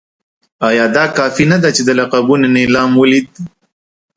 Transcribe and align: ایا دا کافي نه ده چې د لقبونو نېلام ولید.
ایا 0.67 0.85
دا 0.95 1.03
کافي 1.17 1.45
نه 1.51 1.57
ده 1.63 1.69
چې 1.75 1.81
د 1.85 1.89
لقبونو 1.99 2.45
نېلام 2.55 2.91
ولید. 2.95 3.29